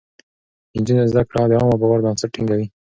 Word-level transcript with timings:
د 0.71 0.73
نجونو 0.81 1.03
زده 1.11 1.21
کړه 1.29 1.41
د 1.49 1.53
عامه 1.59 1.75
باور 1.81 1.99
بنسټ 2.05 2.29
ټينګوي. 2.35 2.65